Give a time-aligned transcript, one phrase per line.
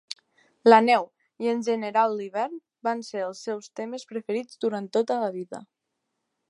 [0.71, 1.03] La neu
[1.45, 2.57] i, en general, l'hivern,
[2.89, 5.67] van ser els seus temes preferits durant tota la vida.